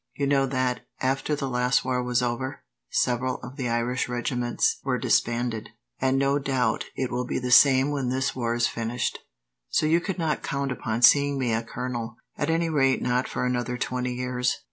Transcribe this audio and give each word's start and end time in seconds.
You 0.15 0.25
know 0.25 0.47
that, 0.47 0.79
after 0.99 1.35
the 1.35 1.47
last 1.47 1.85
war 1.85 2.01
was 2.01 2.23
over, 2.23 2.63
several 2.89 3.35
of 3.43 3.55
the 3.55 3.69
Irish 3.69 4.09
regiments 4.09 4.79
were 4.83 4.97
disbanded, 4.97 5.69
and 5.99 6.17
no 6.17 6.39
doubt 6.39 6.85
it 6.95 7.11
will 7.11 7.27
be 7.27 7.37
the 7.37 7.51
same 7.51 7.91
when 7.91 8.09
this 8.09 8.35
war 8.35 8.55
is 8.55 8.65
finished, 8.65 9.19
so 9.69 9.85
you 9.85 9.99
could 10.01 10.17
not 10.17 10.41
count 10.41 10.71
upon 10.71 11.03
seeing 11.03 11.37
me 11.37 11.53
a 11.53 11.61
colonel, 11.61 12.15
at 12.35 12.49
any 12.49 12.67
rate 12.67 12.99
not 13.03 13.27
for 13.27 13.45
another 13.45 13.77
twenty 13.77 14.15
years." 14.15 14.55